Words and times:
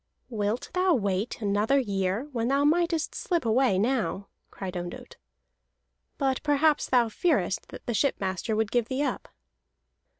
"Wilt 0.29 0.71
thou 0.73 0.95
wait 0.95 1.39
another 1.43 1.77
year 1.77 2.27
when 2.31 2.47
thou 2.47 2.63
mightest 2.65 3.13
slip 3.13 3.45
away 3.45 3.77
now?" 3.77 4.29
cried 4.49 4.75
Ondott. 4.75 5.17
"But 6.17 6.41
perhaps 6.41 6.87
thou 6.89 7.07
fearest 7.07 7.67
that 7.67 7.85
the 7.85 7.93
shipmaster 7.93 8.55
would 8.55 8.71
give 8.71 8.87
thee 8.87 9.03
up." 9.03 9.29